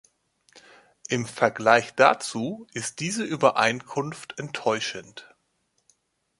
[1.09, 5.31] Im Vergleich dazu ist diese Übereinkunft enttäuschend.